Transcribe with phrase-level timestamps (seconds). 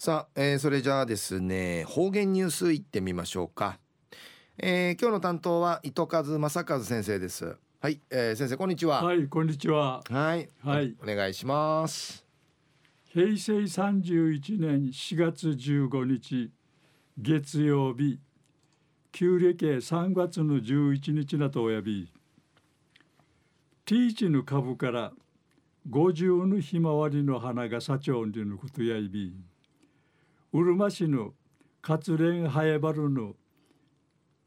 [0.00, 3.80] さあ、えー、それじゃあですね方言ニュースいってみましょうか、
[4.56, 7.56] えー、今日の担当は糸数正和先生です。
[7.80, 9.02] はい、えー、先生こんにちは。
[9.02, 10.04] はいこんにちは。
[10.08, 10.94] はいはい。
[11.02, 12.24] お願いします。
[13.08, 16.52] 平成31年4月15日
[17.18, 18.20] 月曜日。
[19.10, 22.08] 旧暦3月の11日なとおやび。
[23.84, 25.12] ティーチの株から
[25.90, 29.34] 五十のひまわりの花が社長にのことやいび
[30.52, 31.34] うるま市の
[31.82, 33.34] 活連ハエバルの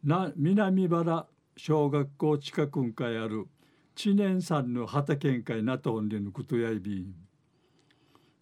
[0.03, 1.27] な南原
[1.57, 3.47] 小学校近くんかいある
[3.95, 7.07] 知念山の畑んかいなとんでのことやいび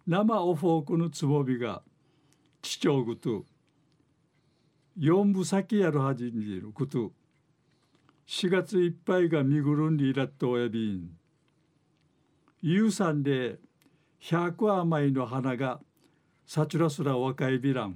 [0.08, 1.84] 生おフォークのつぼびが
[2.62, 3.46] 地長ぐと
[5.02, 7.14] 四部先やるはじにること。
[8.28, 11.10] 4月いっぱいが見ぐるんでいらっとおやびん。
[12.62, 13.60] 有産で
[14.20, 15.80] 百余りの花が
[16.52, 17.96] サチュラスラ若いビラン。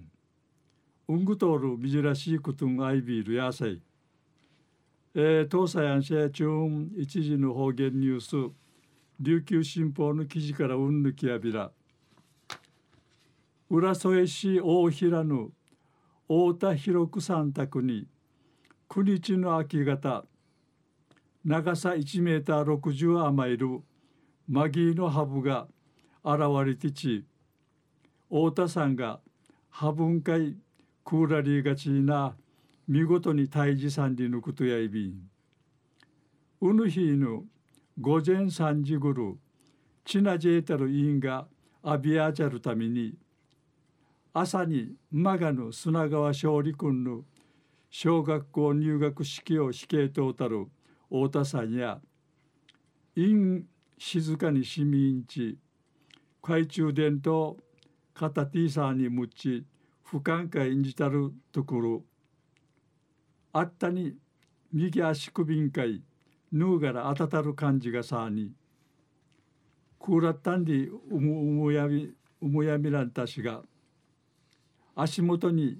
[1.07, 3.81] ウングトールミジラシークトンアイビール野菜。
[5.15, 6.45] えー、東西安社中
[6.95, 8.53] 一時の方言ニュース。
[9.19, 11.71] 琉球新報の記事からうんぬきやびら。
[13.71, 15.49] 浦添市大平の
[16.27, 18.05] 太田広く三択に
[18.87, 20.25] 九日の秋方
[21.43, 23.81] 長さ1メーター60余りる
[24.47, 25.65] マギーのハブが
[26.23, 27.25] 現れてち
[28.33, 29.19] 太田さんが
[29.69, 30.57] 破分会
[31.05, 32.35] クーラリーがちな
[32.87, 35.29] 見事に退治さんでぬくとやいびん。
[36.59, 37.43] うぬひぬ
[38.01, 39.37] 午前3時ごろ
[40.03, 41.45] チナジェータル委員が
[41.83, 43.13] アビアジャルために
[44.33, 47.21] 朝にマガヌ砂川勝利君の
[47.91, 50.65] 小学校入学式を死刑とうたる
[51.11, 51.99] 太田さんや
[53.15, 53.63] 院
[53.99, 55.59] 静かに市民地
[56.41, 57.57] 懐中電灯
[58.13, 59.65] 片 T さんにむち
[60.03, 62.03] 不寛解にじたるところ
[63.51, 64.15] あったに
[64.71, 66.01] 右足首んかい
[66.51, 68.51] ぬうがらあたたる感じがさに
[69.99, 73.61] クーラッタンディうむうむやみうむやみらんたしが
[74.95, 75.77] 足元に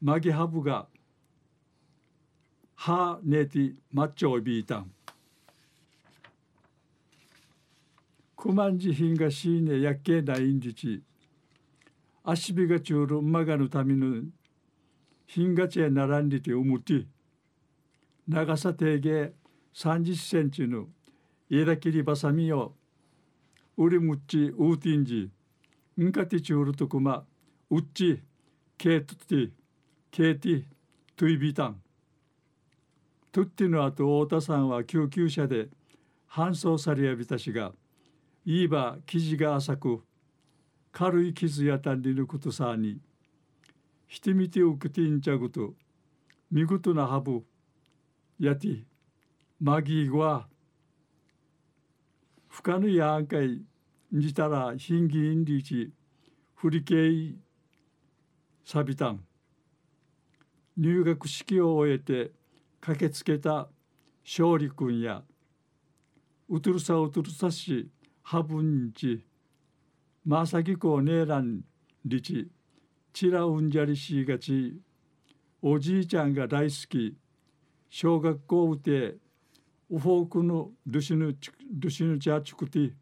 [0.00, 0.86] マギハブが
[2.76, 4.92] はねてマッチョをビータン
[8.38, 11.02] クマンジヒンがしーねやっけないんじち
[12.22, 14.22] 足火がちゅうるまがのための
[15.26, 17.04] ヒンガチェならんりてうむて
[18.28, 19.32] 長さ定芸
[19.74, 20.86] 30センチの
[21.50, 22.74] イラキリバサミを
[23.76, 25.30] ウリムッチウーティンジ
[25.96, 27.24] ウンカティチュールとくま
[27.70, 28.22] ウッチ
[28.76, 29.50] ケートティ
[30.12, 30.64] ケティ
[31.16, 31.80] トゥイビタン
[33.32, 35.66] トゥッティの後太田さんは救急車で
[36.30, 37.72] 搬送されやびたしが
[38.50, 40.00] いいば生地が浅く
[40.90, 42.98] 軽い傷やたりぬことさに
[44.06, 45.74] ひてみてうくてんちゃぐと
[46.50, 47.44] 見事なハブ
[48.40, 48.84] やて
[49.60, 50.48] マギーは
[52.48, 53.60] 深ぬやんかい
[54.10, 55.92] にたらヒンギンリチ
[56.54, 57.36] フリケイ
[58.64, 59.20] サビタン
[60.78, 62.30] 入学式を終えて
[62.80, 63.68] 駆けつけた
[64.24, 65.22] 勝利君や
[66.48, 67.90] うとるさうとるさし
[68.30, 69.24] ハブンチ
[70.26, 71.62] まさきこねえらん
[72.04, 72.50] りち。
[73.14, 74.82] ちらうんじゃりしがち。
[75.62, 77.16] おじいちゃんが大好き。
[77.88, 79.16] 小学校うて。
[79.88, 81.34] ウフォークのルシヌ
[81.78, 82.92] ルシヌチャチクティ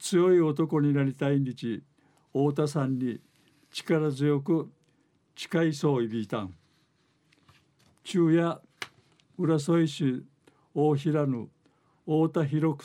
[0.00, 1.84] 強い男になりたいにち。
[2.32, 3.20] 太田さんに。
[3.70, 4.68] 力強く。
[5.36, 6.52] 誓いそういびいたん。
[8.02, 8.60] 昼夜
[9.38, 10.24] 浦添市
[10.74, 11.46] 大平の
[12.04, 12.76] 太田博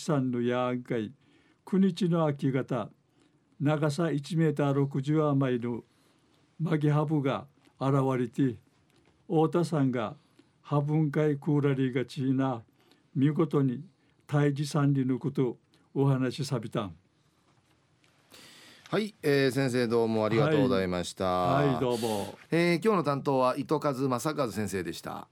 [0.00, 1.10] さんのやんかい。
[1.66, 2.90] 九日の秋方
[3.58, 5.82] 長さ1メーター60余りの
[6.60, 7.46] マギハブが
[7.80, 8.58] 現れて
[9.26, 10.14] 太田さんが
[10.60, 12.62] ハブンカイクーラリーがちな
[13.14, 13.82] 見事に
[14.28, 15.56] 退治さんにぬくと
[15.94, 16.94] お話しさびたん。
[18.90, 21.24] はい、えー、先生どうもありがとうございました。
[21.24, 22.38] はい、はい、どうも。
[22.50, 25.28] えー、今日の担当は糸数正和先生でした。